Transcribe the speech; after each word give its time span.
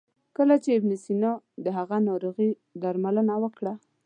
کله 0.37 0.55
چې 0.63 0.69
ابن 0.77 0.91
سینا 1.03 1.33
د 1.63 1.65
هغه 1.77 1.97
ناروغي 2.09 2.49
درملنه 2.81 3.35
وکړه. 3.43 3.73